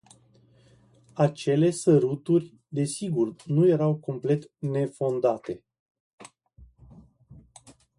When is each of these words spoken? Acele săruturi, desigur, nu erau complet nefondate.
Acele 1.13 1.69
săruturi, 1.71 2.53
desigur, 2.67 3.35
nu 3.45 3.67
erau 3.67 3.95
complet 3.95 4.51
nefondate. 4.59 5.63